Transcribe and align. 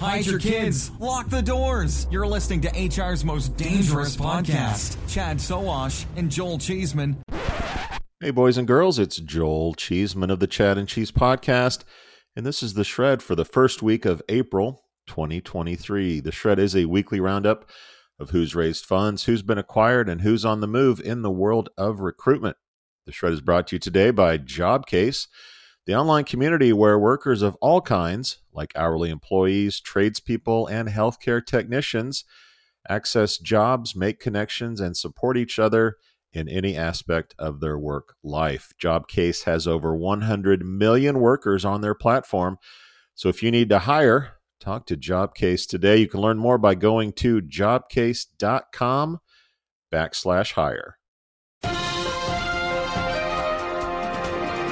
hide 0.00 0.24
your 0.24 0.38
kids, 0.38 0.90
lock 0.98 1.28
the 1.28 1.42
doors. 1.42 2.06
You're 2.10 2.26
listening 2.26 2.62
to 2.62 2.88
HR's 2.88 3.22
most 3.22 3.54
dangerous 3.58 4.16
podcast. 4.16 4.96
Chad 5.06 5.36
Sowash 5.36 6.06
and 6.16 6.30
Joel 6.30 6.58
Cheeseman. 6.58 7.22
Hey, 8.18 8.30
boys 8.30 8.56
and 8.56 8.66
girls, 8.66 8.98
it's 8.98 9.18
Joel 9.18 9.74
Cheeseman 9.74 10.30
of 10.30 10.40
the 10.40 10.46
Chad 10.46 10.78
and 10.78 10.88
Cheese 10.88 11.12
Podcast, 11.12 11.84
and 12.34 12.46
this 12.46 12.62
is 12.62 12.74
the 12.74 12.84
Shred 12.84 13.22
for 13.22 13.34
the 13.34 13.44
first 13.44 13.82
week 13.82 14.06
of 14.06 14.22
April 14.30 14.84
2023. 15.06 16.20
The 16.20 16.32
Shred 16.32 16.58
is 16.58 16.74
a 16.74 16.86
weekly 16.86 17.20
roundup 17.20 17.68
of 18.18 18.30
who's 18.30 18.54
raised 18.54 18.86
funds, 18.86 19.24
who's 19.24 19.42
been 19.42 19.58
acquired, 19.58 20.08
and 20.08 20.22
who's 20.22 20.44
on 20.46 20.60
the 20.60 20.66
move 20.66 21.00
in 21.00 21.20
the 21.20 21.30
world 21.30 21.68
of 21.76 22.00
recruitment. 22.00 22.56
The 23.04 23.12
Shred 23.12 23.34
is 23.34 23.42
brought 23.42 23.66
to 23.68 23.76
you 23.76 23.80
today 23.80 24.10
by 24.10 24.38
Jobcase 24.38 25.26
the 25.90 25.96
online 25.96 26.22
community 26.22 26.72
where 26.72 26.96
workers 27.00 27.42
of 27.42 27.56
all 27.56 27.80
kinds, 27.80 28.38
like 28.52 28.70
hourly 28.76 29.10
employees, 29.10 29.80
tradespeople, 29.80 30.68
and 30.68 30.88
healthcare 30.88 31.44
technicians, 31.44 32.24
access 32.88 33.38
jobs, 33.38 33.96
make 33.96 34.20
connections, 34.20 34.80
and 34.80 34.96
support 34.96 35.36
each 35.36 35.58
other 35.58 35.96
in 36.32 36.48
any 36.48 36.76
aspect 36.76 37.34
of 37.40 37.58
their 37.58 37.76
work 37.76 38.14
life. 38.22 38.72
Jobcase 38.80 39.42
has 39.46 39.66
over 39.66 39.92
100 39.96 40.64
million 40.64 41.18
workers 41.18 41.64
on 41.64 41.80
their 41.80 41.96
platform. 41.96 42.58
So 43.16 43.28
if 43.28 43.42
you 43.42 43.50
need 43.50 43.68
to 43.70 43.80
hire, 43.80 44.34
talk 44.60 44.86
to 44.86 44.96
Jobcase 44.96 45.66
today. 45.66 45.96
You 45.96 46.06
can 46.06 46.20
learn 46.20 46.38
more 46.38 46.56
by 46.56 46.76
going 46.76 47.14
to 47.14 47.42
jobcase.com 47.42 49.18
backslash 49.92 50.52
hire. 50.52 50.99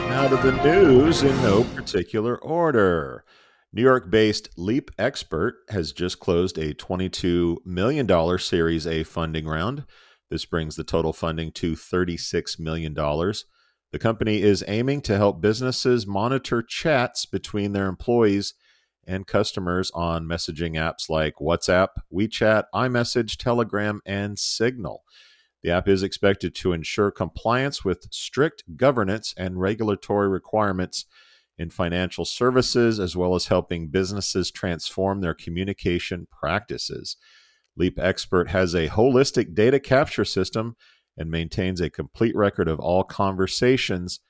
Now 0.09 0.27
to 0.27 0.37
the 0.37 0.53
news 0.65 1.23
in 1.23 1.37
no 1.43 1.65
particular 1.65 2.39
order. 2.39 3.25
New 3.73 3.83
York 3.83 4.11
based 4.11 4.49
LeapXpert 4.57 5.53
has 5.69 5.93
just 5.93 6.19
closed 6.19 6.57
a 6.57 6.73
$22 6.73 7.59
million 7.67 8.39
Series 8.39 8.87
A 8.87 9.05
funding 9.05 9.47
round. 9.47 9.85
This 10.31 10.47
brings 10.47 10.77
the 10.77 10.83
total 10.83 11.13
funding 11.13 11.53
to 11.53 11.75
$36 11.75 12.59
million. 12.59 12.95
The 12.95 13.99
company 13.99 14.43
is 14.43 14.65
aiming 14.67 15.03
to 15.03 15.17
help 15.19 15.43
businesses 15.43 16.07
monitor 16.07 16.63
chats 16.63 17.27
between 17.27 17.73
their 17.73 17.87
employees 17.87 18.55
and 19.07 19.27
customers 19.27 19.91
on 19.95 20.27
messaging 20.27 20.73
apps 20.75 21.11
like 21.11 21.35
WhatsApp, 21.37 21.89
WeChat, 22.13 22.65
iMessage, 22.75 23.37
Telegram, 23.37 24.01
and 24.07 24.39
Signal. 24.39 25.03
The 25.63 25.71
app 25.71 25.89
is 25.89 26.03
expected 26.03 26.55
to 26.57 26.73
ensure 26.73 27.11
compliance 27.11 27.85
with 27.85 28.07
strict 28.13 28.63
governance 28.77 29.35
and 29.37 29.61
regulatory 29.61 30.29
requirements 30.29 31.05
in 31.59 31.71
financial 31.71 32.25
services, 32.25 33.01
as 33.01 33.17
well 33.17 33.35
as 33.35 33.49
helping 33.49 33.89
businesses 33.89 34.51
transform 34.51 35.21
their 35.21 35.35
communication 35.35 36.29
practices. 36.31 37.17
LeapXpert 37.79 38.49
has 38.49 38.75
a 38.75 38.89
holistic 38.89 39.55
data 39.55 39.81
capture 39.81 40.25
system 40.25 40.77
and 41.17 41.31
maintains 41.31 41.81
a 41.81 41.91
complete 41.91 42.37
record 42.37 42.69
of 42.69 42.79
all 42.79 43.03
conversations, 43.03 44.21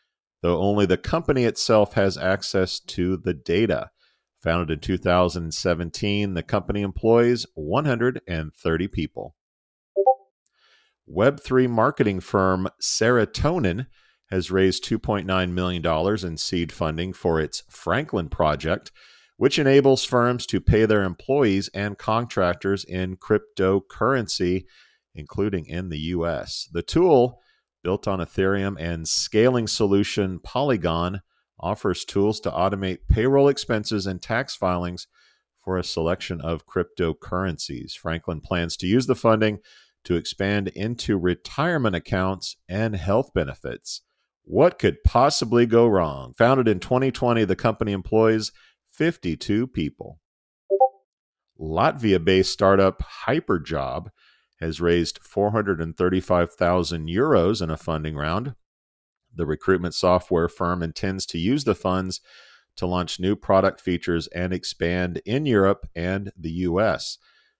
though 0.42 0.58
only 0.58 0.86
the 0.86 0.96
company 0.96 1.44
itself 1.44 1.92
has 1.94 2.16
access 2.16 2.80
to 2.80 3.18
the 3.18 3.34
data. 3.34 3.90
Founded 4.42 4.70
in 4.70 4.80
2017, 4.80 6.34
the 6.34 6.42
company 6.42 6.82
employs 6.82 7.44
130 7.54 8.88
people. 8.88 9.34
Web3 11.14 11.68
marketing 11.68 12.20
firm 12.20 12.68
Serotonin 12.82 13.86
has 14.30 14.50
raised 14.50 14.84
$2.9 14.84 15.50
million 15.50 16.26
in 16.26 16.36
seed 16.36 16.70
funding 16.70 17.12
for 17.12 17.40
its 17.40 17.62
Franklin 17.70 18.28
project, 18.28 18.92
which 19.36 19.58
enables 19.58 20.04
firms 20.04 20.44
to 20.46 20.60
pay 20.60 20.84
their 20.84 21.02
employees 21.02 21.68
and 21.72 21.96
contractors 21.96 22.84
in 22.84 23.16
cryptocurrency, 23.16 24.64
including 25.14 25.64
in 25.66 25.88
the 25.88 25.98
US. 25.98 26.68
The 26.72 26.82
tool, 26.82 27.40
built 27.82 28.06
on 28.06 28.18
Ethereum 28.18 28.76
and 28.78 29.08
scaling 29.08 29.66
solution 29.66 30.40
Polygon, 30.40 31.22
offers 31.58 32.04
tools 32.04 32.38
to 32.40 32.50
automate 32.50 33.08
payroll 33.08 33.48
expenses 33.48 34.06
and 34.06 34.20
tax 34.20 34.54
filings 34.54 35.06
for 35.64 35.78
a 35.78 35.84
selection 35.84 36.40
of 36.40 36.66
cryptocurrencies. 36.66 37.92
Franklin 37.92 38.40
plans 38.40 38.76
to 38.76 38.86
use 38.86 39.06
the 39.06 39.14
funding 39.14 39.58
to 40.04 40.16
expand 40.16 40.68
into 40.68 41.18
retirement 41.18 41.94
accounts 41.94 42.56
and 42.68 42.96
health 42.96 43.32
benefits. 43.34 44.02
What 44.44 44.78
could 44.78 45.04
possibly 45.04 45.66
go 45.66 45.86
wrong? 45.86 46.32
Founded 46.38 46.68
in 46.68 46.80
2020, 46.80 47.44
the 47.44 47.56
company 47.56 47.92
employs 47.92 48.52
52 48.92 49.66
people. 49.66 50.20
Latvia 51.60 52.24
based 52.24 52.52
startup 52.52 53.02
Hyperjob 53.26 54.08
has 54.60 54.80
raised 54.80 55.18
435,000 55.22 57.08
euros 57.08 57.62
in 57.62 57.70
a 57.70 57.76
funding 57.76 58.16
round. 58.16 58.54
The 59.34 59.46
recruitment 59.46 59.94
software 59.94 60.48
firm 60.48 60.82
intends 60.82 61.26
to 61.26 61.38
use 61.38 61.64
the 61.64 61.74
funds 61.74 62.20
to 62.76 62.86
launch 62.86 63.20
new 63.20 63.36
product 63.36 63.80
features 63.80 64.28
and 64.28 64.52
expand 64.52 65.20
in 65.26 65.46
Europe 65.46 65.86
and 65.94 66.32
the 66.36 66.50
US. 66.50 67.18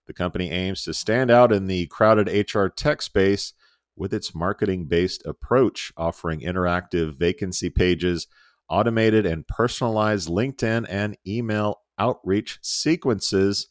The 0.09 0.13
company 0.13 0.49
aims 0.49 0.83
to 0.85 0.93
stand 0.95 1.29
out 1.29 1.51
in 1.51 1.67
the 1.67 1.85
crowded 1.85 2.27
HR 2.51 2.65
tech 2.65 3.03
space 3.03 3.53
with 3.95 4.11
its 4.11 4.33
marketing 4.33 4.85
based 4.85 5.23
approach, 5.23 5.93
offering 5.95 6.39
interactive 6.39 7.13
vacancy 7.19 7.69
pages, 7.69 8.25
automated 8.67 9.27
and 9.27 9.47
personalized 9.47 10.27
LinkedIn 10.27 10.87
and 10.89 11.15
email 11.27 11.81
outreach 11.99 12.57
sequences, 12.63 13.67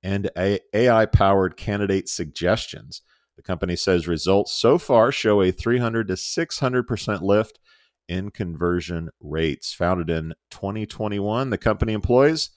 and 0.00 0.30
AI 0.36 1.06
powered 1.06 1.56
candidate 1.56 2.08
suggestions. 2.08 3.02
The 3.34 3.42
company 3.42 3.74
says 3.74 4.06
results 4.06 4.52
so 4.52 4.78
far 4.78 5.10
show 5.10 5.42
a 5.42 5.50
300 5.50 6.06
to 6.06 6.14
600% 6.14 7.20
lift 7.20 7.58
in 8.08 8.30
conversion 8.30 9.10
rates. 9.20 9.74
Founded 9.74 10.08
in 10.08 10.34
2021, 10.52 11.50
the 11.50 11.58
company 11.58 11.94
employs 11.94 12.50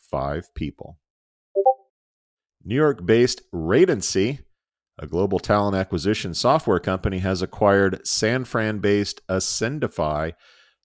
five 0.00 0.52
people. 0.56 0.98
New 2.64 2.74
York 2.74 3.06
based 3.06 3.42
Radancy, 3.52 4.40
a 4.98 5.06
global 5.06 5.38
talent 5.38 5.76
acquisition 5.76 6.34
software 6.34 6.78
company, 6.78 7.18
has 7.18 7.40
acquired 7.40 8.06
San 8.06 8.44
Fran 8.44 8.78
based 8.78 9.26
Ascendify 9.28 10.32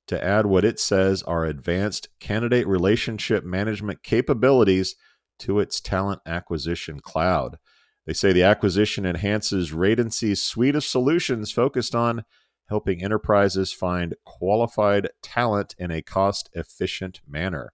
to 0.08 0.24
add 0.24 0.46
what 0.46 0.64
it 0.64 0.80
says 0.80 1.24
are 1.24 1.46
advanced 1.46 2.08
candidate 2.20 2.68
relationship 2.68 3.44
management 3.44 4.04
capabilities 4.04 4.96
to 5.40 5.60
its 5.60 5.82
talent 5.82 6.22
acquisition 6.26 7.00
cloud. 7.00 7.58
They 8.06 8.14
say 8.14 8.32
the 8.32 8.44
acquisition 8.44 9.06
enhances 9.06 9.72
Radancy's 9.72 10.42
suite 10.42 10.76
of 10.76 10.84
solutions 10.84 11.52
focused 11.52 11.96
on 11.96 12.24
helping 12.70 13.04
enterprises 13.04 13.74
find 13.74 14.16
qualified 14.26 15.10
talent 15.22 15.76
in 15.78 15.92
a 15.92 16.02
cost 16.02 16.50
efficient 16.54 17.20
manner. 17.28 17.72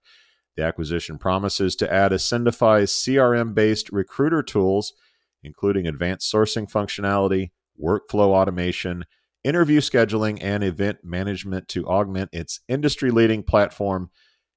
The 0.56 0.64
acquisition 0.64 1.18
promises 1.18 1.74
to 1.76 1.92
add 1.92 2.12
Ascendify's 2.12 2.92
CRM 2.92 3.54
based 3.54 3.90
recruiter 3.90 4.42
tools, 4.42 4.92
including 5.42 5.86
advanced 5.86 6.32
sourcing 6.32 6.70
functionality, 6.70 7.50
workflow 7.82 8.28
automation, 8.28 9.04
interview 9.44 9.80
scheduling, 9.80 10.38
and 10.42 10.62
event 10.62 10.98
management 11.02 11.68
to 11.68 11.86
augment 11.86 12.30
its 12.32 12.60
industry 12.68 13.10
leading 13.10 13.42
platform 13.42 14.10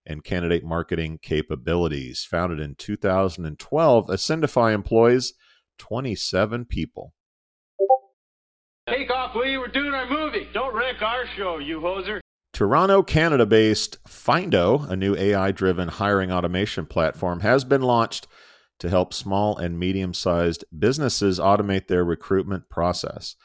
and 0.06 0.24
candidate 0.24 0.64
marketing 0.64 1.20
capabilities. 1.22 2.28
Founded 2.30 2.60
in 2.60 2.76
2012, 2.76 4.08
Ascendify 4.08 4.74
employs 4.74 5.34
27 5.80 6.66
people. 6.66 7.14
Take 8.88 9.10
off, 9.10 9.34
will 9.34 9.48
you? 9.48 9.60
We're 9.60 9.68
doing 9.68 9.94
our 9.94 10.08
movie. 10.08 10.48
Don't 10.54 10.76
wreck 10.76 11.02
our 11.02 11.26
show, 11.36 11.58
you 11.58 11.80
hoser. 11.80 12.20
Toronto, 12.56 13.04
Canada 13.04 13.46
based 13.46 14.02
Fyndo, 14.06 14.90
a 14.90 14.96
new 14.96 15.14
AI 15.14 15.52
driven 15.52 15.90
hiring 15.90 16.32
automation 16.32 16.86
platform, 16.86 17.42
has 17.42 17.66
been 17.66 17.82
launched 17.82 18.28
to 18.80 18.90
help 18.90 19.14
small 19.14 19.58
and 19.58 19.78
medium 19.78 20.14
sized 20.14 20.64
businesses 20.80 21.38
automate 21.38 21.88
their 21.88 22.06
recruitment 22.06 22.70
process. 22.70 23.36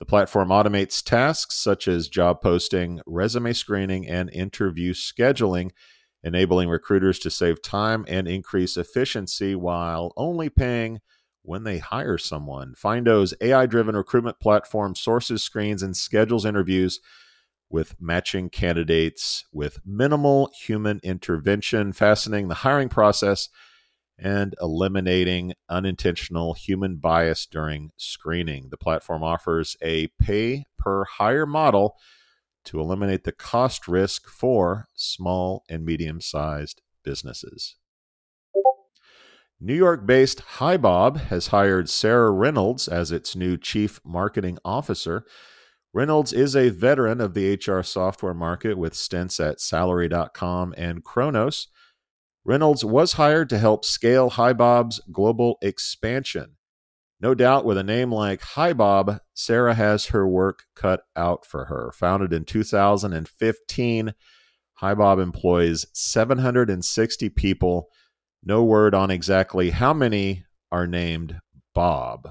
The 0.00 0.06
platform 0.06 0.48
automates 0.48 1.04
tasks 1.04 1.54
such 1.54 1.86
as 1.86 2.08
job 2.08 2.40
posting, 2.42 3.00
resume 3.06 3.52
screening, 3.52 4.08
and 4.08 4.28
interview 4.32 4.92
scheduling, 4.92 5.70
enabling 6.24 6.68
recruiters 6.68 7.20
to 7.20 7.30
save 7.30 7.62
time 7.62 8.04
and 8.08 8.26
increase 8.26 8.76
efficiency 8.76 9.54
while 9.54 10.12
only 10.16 10.48
paying 10.48 10.98
when 11.42 11.62
they 11.62 11.78
hire 11.78 12.18
someone. 12.18 12.74
Fyndo's 12.74 13.34
AI 13.40 13.66
driven 13.66 13.94
recruitment 13.94 14.40
platform 14.40 14.96
sources, 14.96 15.44
screens, 15.44 15.80
and 15.80 15.96
schedules 15.96 16.44
interviews 16.44 16.98
with 17.70 17.94
matching 18.00 18.48
candidates 18.50 19.44
with 19.52 19.80
minimal 19.84 20.50
human 20.58 21.00
intervention, 21.02 21.92
fastening 21.92 22.48
the 22.48 22.54
hiring 22.54 22.88
process, 22.88 23.48
and 24.18 24.54
eliminating 24.60 25.54
unintentional 25.68 26.54
human 26.54 26.96
bias 26.96 27.46
during 27.46 27.90
screening. 27.96 28.68
The 28.70 28.76
platform 28.76 29.22
offers 29.22 29.76
a 29.82 30.08
pay 30.20 30.64
per 30.78 31.04
hire 31.04 31.46
model 31.46 31.96
to 32.64 32.80
eliminate 32.80 33.24
the 33.24 33.32
cost 33.32 33.86
risk 33.86 34.28
for 34.28 34.88
small 34.94 35.64
and 35.68 35.84
medium 35.84 36.20
sized 36.20 36.82
businesses. 37.04 37.76
New 39.60 39.74
York 39.74 40.06
based 40.06 40.40
HiBob 40.58 41.16
has 41.28 41.48
hired 41.48 41.88
Sarah 41.88 42.30
Reynolds 42.30 42.86
as 42.86 43.10
its 43.10 43.34
new 43.34 43.56
chief 43.56 44.00
marketing 44.04 44.58
officer. 44.64 45.24
Reynolds 45.94 46.32
is 46.32 46.54
a 46.54 46.68
veteran 46.68 47.20
of 47.20 47.34
the 47.34 47.54
HR 47.54 47.82
software 47.82 48.34
market 48.34 48.76
with 48.76 48.94
stints 48.94 49.40
at 49.40 49.60
Salary.com 49.60 50.74
and 50.76 51.02
Kronos. 51.02 51.68
Reynolds 52.44 52.84
was 52.84 53.14
hired 53.14 53.48
to 53.50 53.58
help 53.58 53.84
scale 53.84 54.30
HiBob's 54.30 55.00
global 55.10 55.58
expansion. 55.62 56.56
No 57.20 57.34
doubt, 57.34 57.64
with 57.64 57.78
a 57.78 57.82
name 57.82 58.12
like 58.12 58.40
HiBob, 58.40 59.20
Sarah 59.34 59.74
has 59.74 60.06
her 60.06 60.28
work 60.28 60.64
cut 60.76 61.02
out 61.16 61.44
for 61.44 61.64
her. 61.64 61.90
Founded 61.92 62.32
in 62.32 62.44
2015, 62.44 64.14
HiBob 64.80 65.22
employs 65.22 65.86
760 65.92 67.28
people. 67.30 67.88
No 68.44 68.62
word 68.62 68.94
on 68.94 69.10
exactly 69.10 69.70
how 69.70 69.92
many 69.92 70.44
are 70.70 70.86
named 70.86 71.40
Bob. 71.74 72.28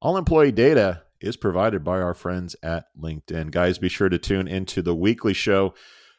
All 0.00 0.16
employee 0.16 0.52
data 0.52 1.02
is 1.20 1.36
provided 1.36 1.84
by 1.84 2.00
our 2.00 2.14
friends 2.14 2.56
at 2.62 2.86
LinkedIn. 2.98 3.50
Guys, 3.50 3.78
be 3.78 3.88
sure 3.88 4.08
to 4.08 4.18
tune 4.18 4.48
into 4.48 4.82
the 4.82 4.94
weekly 4.94 5.34
show 5.34 5.74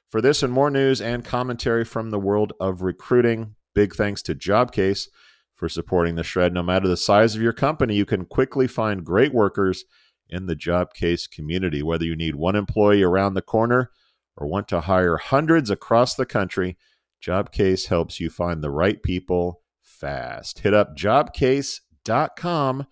for 0.10 0.22
this 0.22 0.44
and 0.44 0.54
more 0.54 0.70
news 0.70 1.02
and 1.02 1.26
commentary 1.26 1.86
from 1.86 2.10
the 2.10 2.20
world 2.20 2.54
of 2.60 2.82
recruiting. 2.82 3.56
Big 3.74 3.96
thanks 3.96 4.22
to 4.24 4.36
Jobcase 4.36 5.08
for 5.56 5.70
supporting 5.70 6.16
the 6.16 6.24
shred. 6.24 6.54
No 6.54 6.64
matter 6.64 6.88
the 6.88 6.98
size 6.98 7.36
of 7.36 7.42
your 7.42 7.54
company, 7.54 7.96
you 7.96 8.06
can 8.06 8.26
quickly 8.26 8.68
find 8.68 9.06
great 9.06 9.34
workers 9.34 9.86
in 10.30 10.46
the 10.48 10.56
Jobcase 10.56 11.30
community. 11.30 11.82
Whether 11.84 12.06
you 12.06 12.16
need 12.16 12.36
one 12.36 12.56
employee 12.56 13.04
around 13.04 13.34
the 13.34 13.42
corner 13.42 13.92
or 14.36 14.48
want 14.48 14.68
to 14.70 14.82
hire 14.82 15.18
hundreds 15.18 15.70
across 15.70 16.16
the 16.16 16.26
country, 16.26 16.78
Jobcase 17.24 17.88
helps 17.88 18.20
you 18.20 18.30
find 18.30 18.64
the 18.64 18.72
right 18.72 19.02
people 19.02 19.62
fast. 19.82 20.60
Hit 20.60 20.74
up 20.74 20.98
jobcase.com 20.98 22.88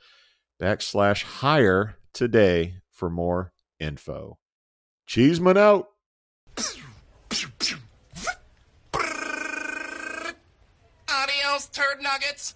backslash 0.62 1.24
hire 1.24 1.96
today 2.14 2.76
for 2.92 3.10
more 3.10 3.54
info. 3.80 4.38
Cheeseman 5.06 5.58
out. 5.58 5.88
Adios, 11.10 11.68
turd 11.68 12.02
nuggets. 12.02 12.56